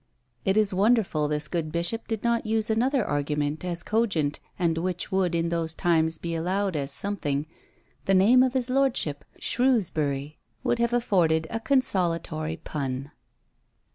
[0.45, 5.11] It is wonderful this good bishop did not use another argument as cogent, and which
[5.11, 7.45] would in those times be allowed as something;
[8.05, 13.11] the name of his lordship, Shrewsbury, would have afforded a consolatory pun!